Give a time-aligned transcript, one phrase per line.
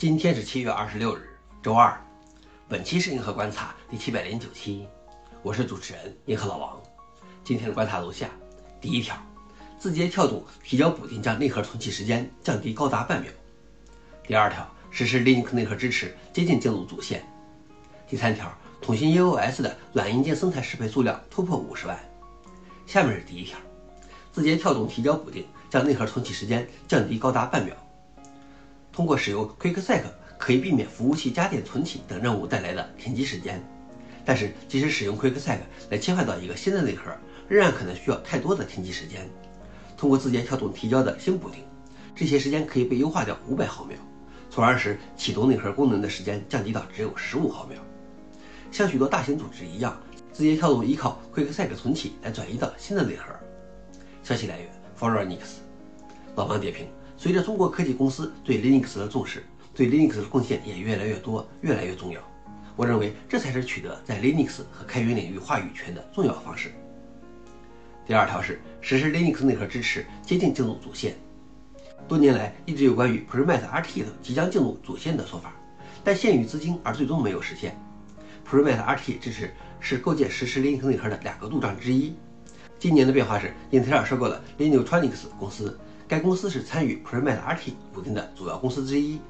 [0.00, 1.28] 今天是七月二十六日，
[1.62, 1.94] 周二。
[2.66, 4.86] 本期是银河观察第七百零九期，
[5.42, 6.80] 我是主持人银河老王。
[7.44, 8.30] 今天的观察如下：
[8.80, 9.14] 第一条，
[9.78, 13.30] 字节跳动提交补丁，将内核重启时间降低高达半秒。
[14.26, 17.22] 第二条，实施 Linux 内核支持，接近进入主线。
[18.08, 22.00] 第三条，统信 EOS 的软硬件生态适配数量突破五十万。
[22.86, 23.58] 下面是第一条，
[24.32, 27.76] 字节跳动提交补丁，将内核重启时间降低高达半秒。
[28.92, 30.02] 通过使用 QuickSec
[30.38, 33.62] 可以避免服务器加电重启等任务带来的停机时间，
[34.24, 35.58] 但是即使使用 QuickSec
[35.90, 37.12] 来切换到一个新的内核，
[37.48, 39.28] 仍然可能需要太多的停机时间。
[39.96, 41.62] 通过字节跳动提交的新补丁，
[42.16, 43.96] 这些时间可以被优化掉五百毫秒，
[44.50, 47.78] 从而使启动内核功能的时间降低到只有十五毫秒。
[48.72, 50.00] 像许多大型组织一样，
[50.32, 53.26] 字节跳动依靠 QuickSec 重启来转移到新的内核。
[54.22, 55.38] 消息来源：ForRunix。
[56.36, 56.86] 老王点评。
[57.22, 62.20] 随着中国科技公司对 Linux 的重视，对 Linux 的贡献也越来越多，越来越重要。
[62.76, 66.72] 我认为这才是取得在 Linux 和开源领域话语权的重要方式。
[68.06, 71.14] 第二条是实施 Linux 内核支持，接近进入主线。
[72.08, 75.52] 多年来一直有关于 Premise RT 的即将进入主线的说法，
[76.02, 77.78] 但限于资金而最终没有实现。
[78.50, 82.14] Premise RT 支持是构建实施 Linux 内核的两个路障之一。
[82.78, 85.78] 今年的变化是，英特尔收购了 Linux 公司。
[86.10, 89.20] 该公司是参与 Premise RT 补丁的主要公司之一。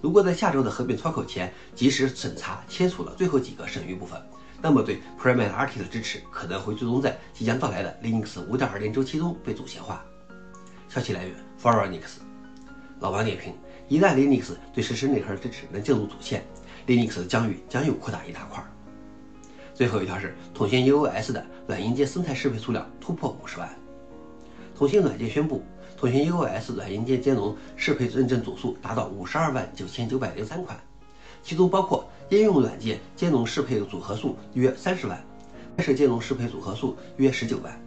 [0.00, 4.18] 如果在下周的合并窗口前及时审查签署了最后几个剩余部分，
[4.62, 10.02] 那么对 Premise RT 的支持可能会最终在即将到来的 Linux 5.20周期中被主线化。
[10.88, 12.00] 消息来源：ForRunix。
[13.00, 13.54] 老王点评：
[13.86, 16.46] 一旦 Linux 对实时内核的支持能进入主线
[16.86, 18.64] ，Linux 的疆域将又扩大一大块。
[19.74, 23.68] 最后一条是，统信 EOS 的软硬件生态适配数量突破五十万。
[24.76, 25.62] 通信软件宣布。
[25.96, 30.76] 通信 EOS 软硬件兼容适配认证总数达到五十二万九千九百零三款，
[31.44, 35.24] 其中包括应用软件兼容适配组合数约三十万，
[35.76, 37.80] 拍摄兼容适配组合数约十九万。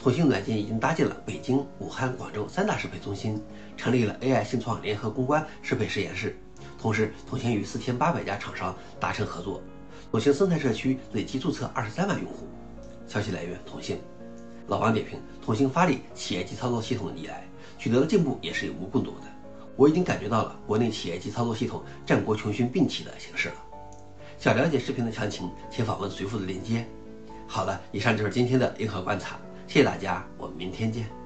[0.00, 3.40] 通信软件已经搭建了北京、武汉、广州三大适配中心，
[3.76, 6.36] 成立了 AI 信创联合攻关适配实验室，
[6.80, 9.62] 同时通信与四千八百家厂商达成合作，
[10.10, 12.48] 通信生态社区累计注册二十三万用户。
[13.06, 14.00] 消息来源：通信。
[14.66, 17.46] 老王点评：统信发力企业级操作系统的以来，
[17.78, 19.26] 取得的进步也是有目共睹的。
[19.76, 23.54] 我已经感觉到了国内企业级操作系统战国群雄并起的形势了。
[24.38, 26.86] 想了解视频的详情，请访问随附的链接。
[27.46, 31.23] 好了，以上就是今天的硬核观察，谢谢大家，我们明天见。